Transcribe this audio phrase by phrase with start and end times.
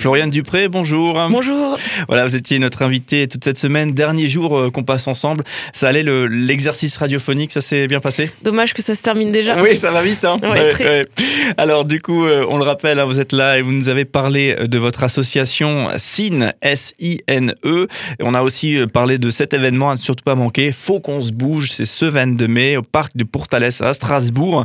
[0.00, 1.20] Floriane Dupré, bonjour.
[1.28, 1.78] Bonjour.
[2.08, 5.44] Voilà, vous étiez notre invité toute cette semaine, dernier jour euh, qu'on passe ensemble.
[5.74, 8.30] Ça allait l'exercice radiophonique, ça s'est bien passé?
[8.42, 9.62] Dommage que ça se termine déjà.
[9.62, 10.24] Oui, ça va vite.
[10.24, 11.04] Hein ouais, très...
[11.58, 14.06] Alors du coup, euh, on le rappelle, hein, vous êtes là et vous nous avez
[14.06, 17.86] parlé de votre association SINE, S-I-N-E.
[18.20, 20.72] On a aussi euh, parlé de cet événement à ne surtout pas manquer.
[20.72, 24.64] Faut qu'on se bouge, c'est ce 22 mai au parc de Portales à Strasbourg.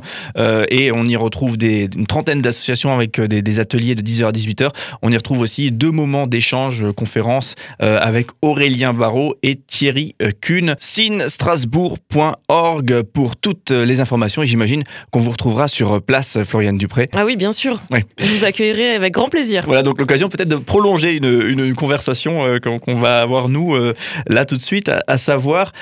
[0.70, 4.32] et on y retrouve des, une trentaine d'associations avec des, des, ateliers de 10h à
[4.32, 4.70] 18h.
[5.02, 10.16] On y trouve aussi deux moments d'échange, euh, conférence euh, avec Aurélien Barraud et Thierry
[10.22, 10.76] euh, Kuhn.
[10.80, 17.10] Sinstrasbourg.org pour toutes les informations et j'imagine qu'on vous retrouvera sur place, Floriane Dupré.
[17.14, 17.82] Ah oui, bien sûr.
[18.20, 19.64] Je vous accueillerai avec grand plaisir.
[19.66, 23.76] Voilà, donc l'occasion peut-être de prolonger une, une, conversation qu'on va avoir nous
[24.28, 25.74] là tout de suite, à, savoir,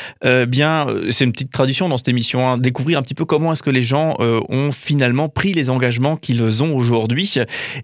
[0.48, 3.63] bien, c'est une petite tradition dans cette émission, hein, découvrir un petit peu comment est-ce
[3.63, 7.35] que les gens ont finalement pris les engagements qu'ils ont aujourd'hui.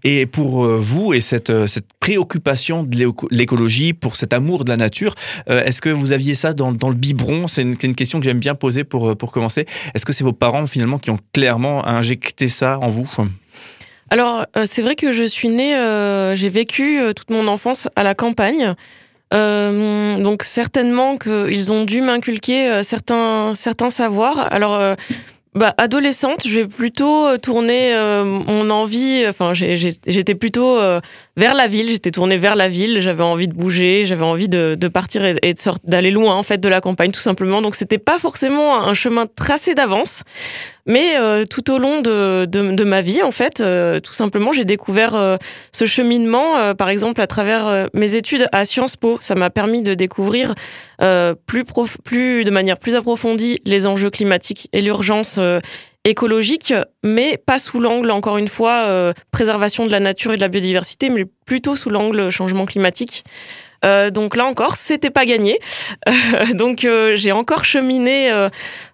[0.04, 4.78] Et pour vous et cette euh, cette préoccupation de l'écologie, pour cet amour de la
[4.78, 5.16] nature.
[5.50, 7.48] Euh, est-ce que vous aviez ça dans, le biberon?
[7.48, 9.66] C'est une, question que j'aime bien poser pour, euh, pour commencer.
[9.94, 13.10] Est-ce que c'est vos parents finalement qui ont clairement injecté ça en vous?
[14.10, 15.76] Alors, c'est vrai que je suis née,
[16.34, 18.74] j'ai vécu toute mon enfance à la campagne.
[19.32, 24.52] donc certainement qu'ils ont dû m'inculquer certains, certains savoirs.
[24.52, 24.96] Alors
[25.60, 29.26] bah, adolescente, je vais plutôt euh, tourner euh, mon envie.
[29.28, 31.02] Enfin, j'étais plutôt euh,
[31.36, 31.90] vers la ville.
[31.90, 33.02] J'étais tournée vers la ville.
[33.02, 34.06] J'avais envie de bouger.
[34.06, 37.20] J'avais envie de, de, partir et, et d'aller loin en fait de la campagne, tout
[37.20, 37.62] simplement.
[37.62, 40.24] Donc, c'était pas forcément un chemin tracé d'avance.
[40.86, 44.66] Mais euh, tout au long de, de, ma vie, en fait, euh, tout simplement, j'ai
[44.66, 45.38] découvert euh,
[45.72, 49.18] ce cheminement, par exemple, à travers mes études à Sciences Po.
[49.22, 50.56] Ça m'a permis de découvrir
[51.46, 51.64] plus,
[52.04, 55.40] plus, de manière plus approfondie les enjeux climatiques et l'urgence
[56.06, 60.48] écologique, mais pas sous l'angle, encore une fois, préservation de la nature et de la
[60.48, 63.24] biodiversité, mais plutôt sous l'angle changement climatique.
[63.86, 65.60] Euh, donc là encore, c'était pas gagné.
[66.08, 68.32] Euh, donc euh, j'ai encore cheminé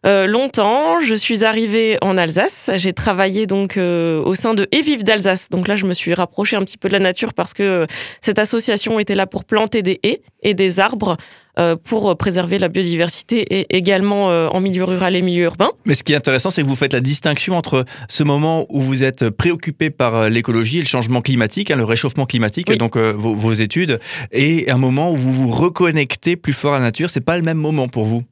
[0.03, 0.99] longtemps.
[0.99, 2.69] Je suis arrivée en Alsace.
[2.75, 5.49] J'ai travaillé donc au sein de Et Vive d'Alsace.
[5.49, 7.87] Donc là, je me suis rapprochée un petit peu de la nature parce que
[8.21, 11.44] cette association était là pour planter des haies et des arbres euh,
[11.83, 15.71] pour préserver la biodiversité et également euh, en milieu rural et milieu urbain.
[15.85, 18.81] Mais ce qui est intéressant, c'est que vous faites la distinction entre ce moment où
[18.81, 23.35] vous êtes préoccupé par euh, l'écologie, le changement climatique, hein, le réchauffement climatique, donc vos,
[23.35, 23.99] vos, études,
[24.31, 27.09] et un moment où vous vous reconnectez plus fort à la nature.
[27.09, 28.23] C'est pas le même moment pour vous?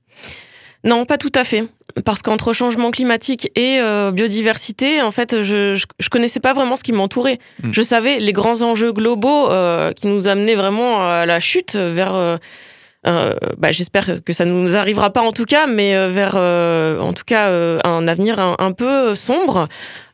[0.83, 1.63] Non, pas tout à fait.
[2.03, 3.79] Parce qu'entre changement climatique et
[4.11, 7.39] biodiversité, en fait, je, je, connaissais pas vraiment ce qui m'entourait.
[7.61, 7.71] Hmm.
[7.71, 9.49] Je savais les grands enjeux globaux
[9.95, 12.39] qui nous amenaient vraiment à la chute vers
[13.05, 16.33] euh, bah, j'espère que ça ne nous arrivera pas en tout cas, mais euh, vers
[16.35, 17.49] euh, en tout cas
[17.83, 19.67] un avenir un, peu sombre.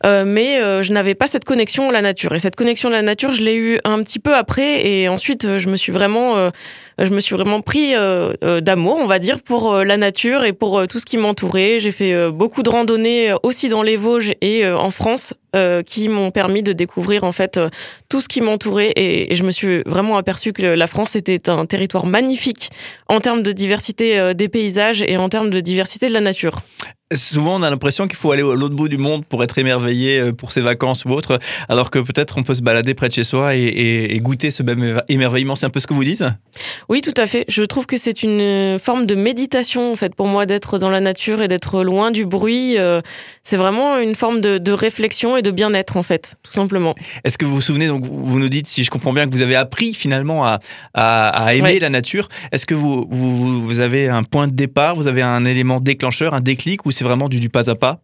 [0.04, 2.34] Mais je n'avais pas cette connexion à la nature.
[2.34, 4.88] Et cette connexion à la nature, je l'ai eu un petit peu après.
[4.88, 6.50] Et ensuite, je me suis vraiment,
[6.98, 7.94] je me suis vraiment pris
[8.62, 11.80] d'amour, on va dire, pour la nature et pour tout ce qui m'entourait.
[11.80, 16.30] J'ai fait beaucoup de randonnées aussi dans les Vosges et en France euh, qui m'ont
[16.30, 17.70] permis de découvrir en fait euh,
[18.08, 21.66] tout ce qui m'entourait et, je me suis vraiment aperçu que la France était un
[21.66, 22.70] territoire magnifique
[23.08, 26.62] en termes de diversité euh, des paysages et en termes de diversité de la nature.
[27.16, 30.20] Souvent, on a l'impression qu'il faut aller à l'autre bout du monde pour être émerveillé
[30.20, 33.14] euh, pour ses vacances ou autre, alors que peut-être on peut se balader près de
[33.14, 35.56] chez soi et, goûter ce même émerveillement.
[35.56, 36.24] C'est un peu ce que vous dites?
[36.88, 37.46] Oui, tout à fait.
[37.48, 41.00] Je trouve que c'est une forme de méditation, en fait, pour moi, d'être dans la
[41.00, 42.78] nature et d'être loin du bruit.
[42.78, 43.02] Euh,
[43.42, 46.94] c'est vraiment une forme de, réflexion et de bien-être, en fait, tout simplement.
[47.24, 49.42] Est-ce que vous vous souvenez, donc vous nous dites, si je comprends bien, que vous
[49.42, 50.60] avez appris finalement à,
[50.94, 52.30] à, aimer la nature.
[52.52, 56.36] Est-ce que vous, vous, vous, avez un point de départ, vous avez un élément déclencheur,
[56.36, 58.02] un déclic, ou c'est vraiment du, pas à pas?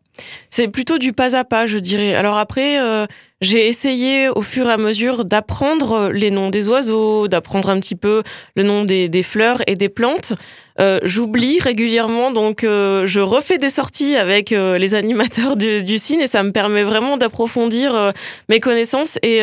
[0.50, 2.16] C'est plutôt du pas à pas, je dirais.
[2.16, 3.06] Alors après, euh,
[3.42, 7.96] j'ai essayé au fur et à mesure d'apprendre les noms des oiseaux, d'apprendre un petit
[7.96, 8.24] peu
[8.56, 10.34] le nom des, fleurs et des plantes.
[10.80, 15.98] Euh, J'oublie régulièrement, donc euh, je refais des sorties avec euh, les animateurs du, du
[15.98, 18.14] CIN et ça me permet vraiment d'approfondir
[18.48, 19.42] mes connaissances et,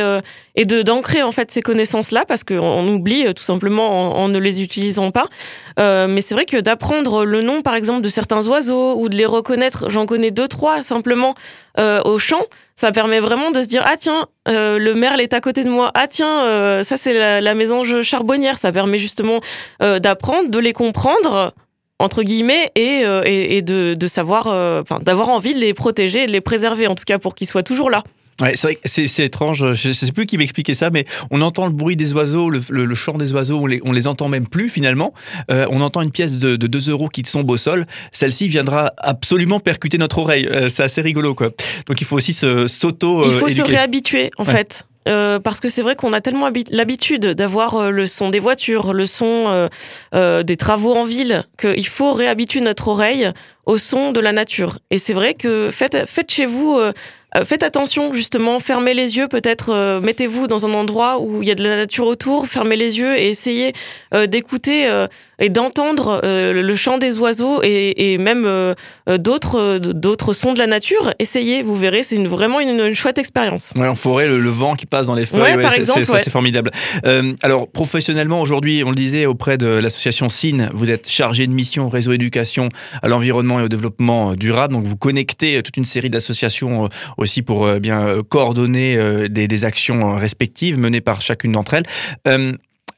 [0.55, 4.38] et de d'ancrer en fait ces connaissances-là parce qu'on oublie tout simplement en, en, ne
[4.38, 5.28] les utilisant pas.
[5.78, 9.26] mais c'est vrai que d'apprendre le nom, par exemple, de certains oiseaux ou de les
[9.26, 11.34] reconnaître, j'en connais deux, trois simplement
[11.78, 15.40] au chant, ça permet vraiment de se dire ah tiens euh, le merle est à
[15.40, 15.90] côté de moi.
[15.94, 18.58] Ah tiens euh, ça c'est la, la, mésange charbonnière.
[18.58, 19.40] Ça permet justement
[19.82, 21.54] euh, d'apprendre de les comprendre
[21.98, 24.46] entre guillemets et, et, de, de, savoir
[25.02, 27.62] d'avoir envie de les protéger et de les préserver en tout cas pour qu'ils soient
[27.62, 28.02] toujours là
[28.40, 29.75] Ouais, c'est vrai que c'est, étrange.
[29.75, 32.94] Je ne sais plus qui m'expliquait ça, mais on entend le bruit des oiseaux, le,
[32.94, 35.12] chant des oiseaux, on les, on les entend même plus finalement.
[35.50, 37.87] Euh, on entend une pièce de, de 2 euros qui tombe au sol.
[38.11, 40.46] Celle-ci viendra absolument percuter notre oreille.
[40.46, 41.50] Euh, c'est assez rigolo, quoi.
[41.87, 43.23] Donc il faut aussi s'auto.
[43.25, 44.87] il faut se réhabituer, en fait.
[45.08, 48.93] Euh, parce que c'est vrai qu'on a tellement l'habitude d'avoir euh, le son des voitures,
[48.93, 49.69] le son
[50.14, 53.32] euh, des travaux en ville, qu'il faut réhabituer notre oreille
[53.67, 54.78] au son de la nature.
[54.90, 56.81] Et c'est vrai que faites, faites chez vous
[57.37, 61.49] euh, faites attention justement, fermez les yeux, peut-être euh, mettez-vous dans un endroit où il
[61.49, 63.73] y a de la nature autour, fermez les yeux et essayez
[64.12, 64.88] euh, d'écouter
[65.38, 68.75] et d'entendre le chant des oiseaux et, même
[69.06, 71.12] d'autres d'autres sons de la nature.
[71.19, 73.73] Essayez, vous verrez, c'est une, vraiment une, chouette expérience.
[73.76, 76.70] Ouais, en forêt, le, vent qui passe dans les feuilles, par exemple, c'est formidable.
[77.43, 81.88] alors professionnellement aujourd'hui, on le disait auprès de l'association SIN, vous êtes chargé de mission
[81.88, 82.69] réseau éducation
[83.02, 86.88] à l'environnement et au développement durable, donc vous connectez toute une série d'associations
[87.22, 91.86] aussi pour euh, bien euh, coordonner euh, des, actions respectives menées par chacune d'entre elles.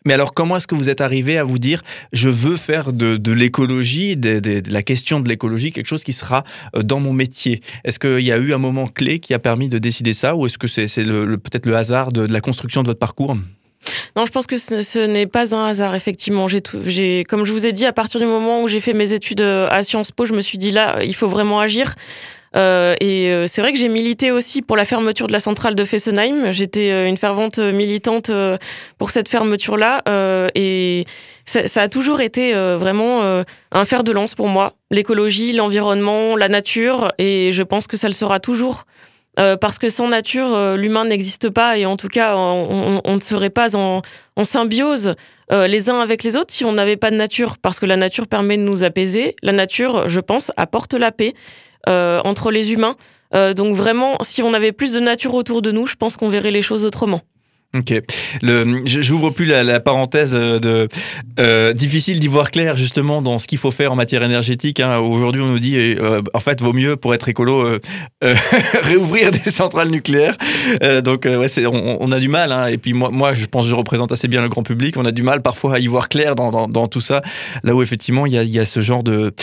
[0.06, 1.82] Mais alors, comment est-ce que vous êtes arrivé à vous dire,
[2.12, 6.44] je veux faire de, l'écologie, de, la question de l'écologie, quelque chose qui sera
[6.74, 7.62] dans mon métier?
[7.84, 10.44] Est-ce qu'il y a eu un moment clé qui a permis de décider ça, ou
[10.44, 13.34] est-ce que c'est peut-être le hasard de, la construction de votre parcours?
[14.14, 16.48] Non, je pense que ce, n'est pas un hasard, effectivement.
[16.48, 19.82] Comme je vous ai dit, à partir du moment où j'ai fait mes études à
[19.82, 21.94] Sciences Po, je me suis dit là, il faut vraiment agir.
[22.56, 25.74] Euh, et euh, c'est vrai que j'ai milité aussi pour la fermeture de la centrale
[25.74, 26.52] de Fessenheim.
[26.52, 28.30] J'étais euh, une fervente militante
[28.98, 30.02] pour cette fermeture-là.
[30.54, 31.04] et
[31.44, 34.74] ça, a toujours été vraiment un fer de lance pour moi.
[34.90, 37.12] L'écologie, l'environnement, la nature.
[37.18, 38.84] Et je pense que ça le sera toujours.
[39.36, 43.76] parce que sans nature, l'humain n'existe pas et en tout cas, on, ne serait pas
[43.76, 44.02] en
[44.42, 45.14] symbiose
[45.50, 48.26] les uns avec les autres si on n'avait pas de nature, parce que la nature
[48.26, 49.36] permet de nous apaiser.
[49.42, 51.34] La nature, je pense, apporte la paix.
[51.88, 52.96] Euh, entre les humains.
[53.34, 56.28] Euh, donc vraiment, si on avait plus de nature autour de nous, je pense qu'on
[56.28, 57.20] verrait les choses autrement.
[57.74, 57.92] Ok.
[58.84, 60.88] J'ouvre plus la, parenthèse de
[61.40, 64.78] euh, difficile d'y voir clair justement dans ce qu'il faut faire en matière énergétique.
[64.78, 64.98] Hein.
[64.98, 67.80] Aujourd'hui, on nous dit euh, en fait vaut mieux pour être écolo euh,
[68.22, 68.34] euh
[68.82, 70.36] réouvrir des centrales nucléaires.
[70.82, 72.52] Euh, donc on, a du mal.
[72.52, 72.66] Hein.
[72.66, 74.96] Et puis moi, je pense que je représente assez bien le grand public.
[74.96, 77.22] On a du mal parfois à y voir clair dans, tout ça.
[77.64, 79.34] Là où effectivement il y a, ce genre de,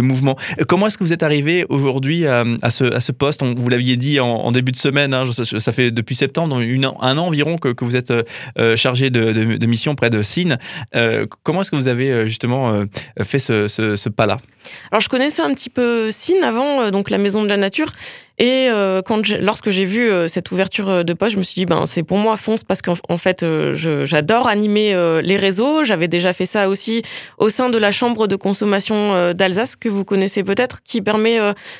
[0.00, 0.36] mouvement.
[0.66, 3.44] Comment est-ce que vous êtes arrivé aujourd'hui à, ce, poste?
[3.44, 5.14] Vous l'aviez dit en, début de semaine.
[5.14, 8.22] Hein, ça, fait depuis septembre, un an environ que, vous êtes euh,
[8.58, 10.58] euh, chargé de, mission près de Sine.
[10.96, 12.84] Euh, comment est-ce que vous avez justement
[13.22, 14.38] fait ce, pas-là?
[14.90, 17.92] Alors je connaissais un petit peu Sine avant, donc la Maison de la Nature.
[18.38, 18.68] Et
[19.40, 22.36] lorsque j'ai vu cette ouverture de poste, je me suis dit ben c'est pour moi
[22.36, 25.84] fonce parce qu'en fait j'adore animer les réseaux.
[25.84, 27.02] J'avais déjà fait ça aussi
[27.38, 31.38] au sein de la chambre de consommation d'Alsace que vous connaissez peut-être, qui permet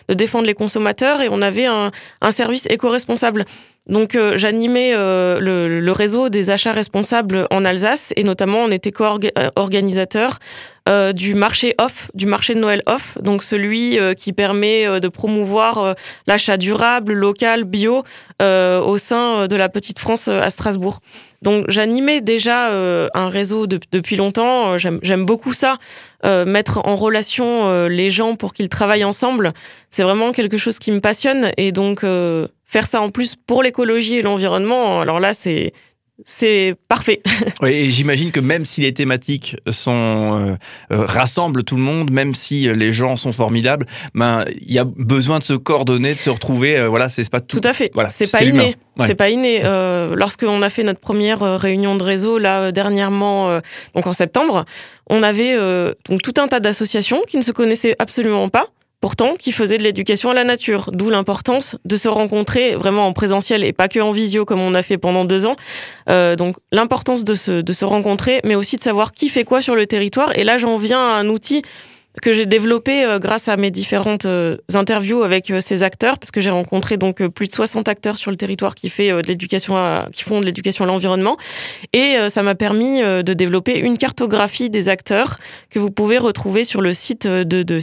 [0.09, 1.23] de défendre les consommateurs.
[1.23, 1.91] Et on avait un
[2.31, 3.47] service éco-responsable.
[3.89, 8.93] Donc euh, j'animais euh, le, réseau des achats responsables en Alsace et notamment on était
[8.93, 10.39] co-organisateur
[10.89, 15.95] euh, du marché off, du marché de Noël off, donc celui qui permet de promouvoir
[16.27, 18.05] l'achat durable, local, bio
[18.41, 21.01] au sein de la petite France à Strasbourg.
[21.43, 25.79] Donc j'animais déjà un réseau depuis longtemps, j'aime beaucoup ça,
[26.25, 29.53] mettre en relation les gens pour qu'ils travaillent ensemble,
[29.91, 32.05] c'est vraiment quelque chose qui me passionne et donc
[32.71, 35.73] faire ça en plus pour l'écologie et l'environnement, alors là, c'est
[36.25, 37.23] c'est parfait.
[37.63, 40.57] Oui, et j'imagine que même si les thématiques sont euh,
[40.93, 44.85] euh, rassemblent tout le monde, même si les gens sont formidables, ben il y a
[44.85, 46.79] besoin de se coordonner, de se retrouver.
[46.79, 47.59] Euh, voilà, c'est pas tout.
[47.61, 47.91] Tout à fait.
[47.95, 48.77] Voilà, c'est pas, inné.
[49.01, 49.63] C'est pas inné.
[49.63, 53.61] Lorsqu'on a fait notre première réunion de réseau là dernièrement,
[53.95, 54.65] donc en septembre,
[55.09, 55.57] on avait
[56.09, 58.69] donc tout un tas d'associations qui ne se connaissaient absolument pas
[59.01, 60.91] pourtant qui faisait de l'éducation à la nature.
[60.93, 64.75] D'où l'importance de se rencontrer vraiment en présentiel et pas que en visio comme on
[64.75, 65.57] a fait pendant deux ans.
[66.09, 69.63] Euh, donc l'importance de se, de se rencontrer, mais aussi de savoir qui fait quoi
[69.63, 70.37] sur le territoire.
[70.37, 71.63] Et là, j'en viens à un outil
[72.23, 76.31] que j'ai développé euh, grâce à mes différentes euh, interviews avec euh, ces acteurs, parce
[76.31, 79.77] que j'ai rencontré donc plus de 60 acteurs sur le territoire qui fait de l'éducation,
[80.13, 81.37] qui font de l'éducation à l'environnement,
[81.93, 85.39] et ça m'a permis de développer une cartographie des acteurs
[85.71, 87.81] que vous pouvez retrouver sur le site de, de.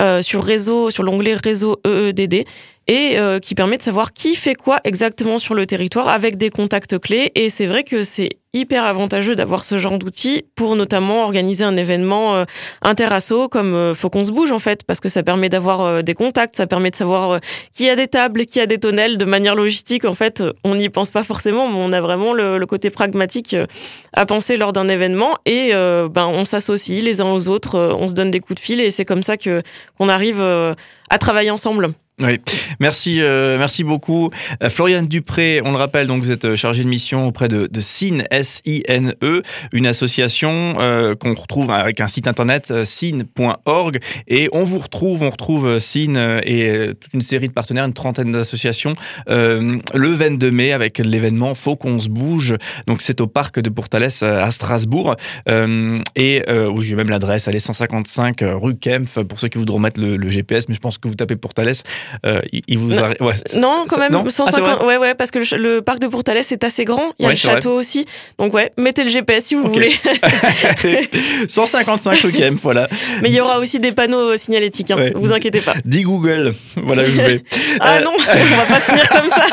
[0.00, 2.46] Euh, sur réseau, sur l'onglet réseau EEDD
[2.86, 6.50] et euh, qui permet de savoir qui fait quoi exactement sur le territoire avec des
[6.50, 7.32] contacts clés.
[7.34, 11.76] Et c'est vrai que c'est hyper avantageux d'avoir ce genre d'outils pour notamment organiser un
[11.76, 12.44] événement euh,
[12.82, 16.02] interasso comme euh, Faut qu'on se bouge en fait, parce que ça permet d'avoir euh,
[16.02, 17.40] des contacts, ça permet de savoir
[17.72, 20.04] qui a des tables, qui a des tonnelles de manière logistique.
[20.04, 23.56] En fait, on n'y pense pas forcément, mais on a vraiment le, le côté pragmatique
[24.12, 28.14] à penser lors d'un événement et ben on s'associe les uns aux autres, on se
[28.14, 29.62] donne des coups de fil et c'est comme ça que
[29.98, 31.94] qu'on arrive à travailler ensemble.
[32.24, 32.38] Oui,
[32.78, 34.30] merci, euh, merci beaucoup.
[34.62, 37.66] Euh, Floriane Dupré, on le rappelle, donc vous êtes euh, chargée de mission auprès de,
[37.66, 43.98] de SINE, S-I-N-E, une association euh, qu'on retrouve avec un site internet euh, sine.org
[44.28, 47.52] et on vous retrouve, on retrouve euh, SINE euh, et euh, toute une série de
[47.52, 48.94] partenaires, une trentaine d'associations
[49.28, 52.54] euh, le 22 mai avec l'événement Faut qu'on se bouge.
[52.86, 55.16] Donc c'est au parc de Pourtalès euh, à Strasbourg
[55.50, 59.48] euh, et euh, où j'ai même l'adresse, elle est 155 euh, rue Kempf pour ceux
[59.48, 61.82] qui voudront mettre le, le GPS, mais je pense que vous tapez Pourtalès,
[62.26, 63.08] euh, il, il vous Non.
[63.20, 64.78] ouais, Non, quand même, non Ah, c'est 150.
[64.80, 67.12] vrai ouais, ouais, parce que le, parc de Pourtalès est assez grand.
[67.18, 67.54] Il y a Ouais, le vrai.
[67.54, 68.06] château aussi.
[68.38, 69.92] Donc, ouais, mettez le GPS si vous voulez.
[71.48, 72.88] 155 rue Kempf, voilà.
[73.22, 74.90] Mais il y aura aussi des panneaux signalétiques.
[74.90, 74.96] Hein.
[74.96, 75.12] Ouais.
[75.14, 75.74] Vous inquiétez pas.
[75.84, 77.42] Dit Google, voilà je vais.
[77.80, 79.46] Ah Euh, non, on va pas finir comme ça.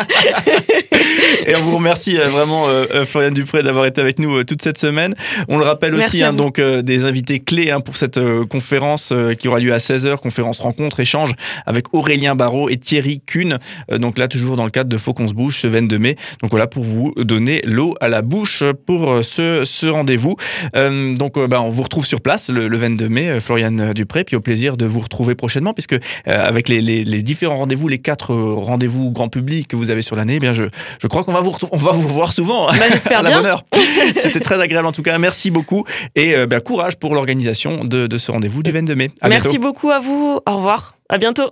[1.48, 4.44] Et on vous remercie euh, vraiment, euh, euh, Floriane Dupré, d'avoir été avec nous euh,
[4.44, 5.16] toute cette semaine.
[5.48, 8.46] On le rappelle Merci aussi, hein, donc euh, des invités clés hein, pour cette euh,
[8.46, 11.32] conférence euh, qui aura lieu à 16h, conférence rencontre, échange
[11.66, 13.60] avec Aurélien Barraud et Thierry Kuhn.
[13.92, 16.16] Euh, donc là, toujours dans le cadre de Faut qu'on se bouge ce 22 mai.
[16.42, 20.36] Donc voilà, pour vous donner l'eau à la bouche pour euh, ce, ce rendez-vous.
[20.76, 24.36] Euh, donc bah, on vous retrouve sur place le, le 22 mai, Floriane Dupré, puis
[24.36, 28.00] au plaisir de vous retrouver prochainement, puisque euh, avec les, les- les différents rendez-vous, les
[28.00, 30.64] quatre rendez-vous grand public que vous avez sur l'année, eh bien je,
[31.02, 32.68] je crois qu'on va vous on va vous revoir souvent.
[32.68, 33.38] Bah, j'espère bien.
[33.38, 33.64] bonne heure.
[34.16, 35.18] C'était très agréable en tout cas.
[35.18, 35.84] Merci beaucoup
[36.16, 39.12] et euh, bah, courage pour l'organisation de, de ce rendez-vous du 22 mai.
[39.22, 39.68] À Merci bientôt.
[39.68, 40.40] beaucoup à vous.
[40.46, 40.96] Au revoir.
[41.10, 41.52] À bientôt.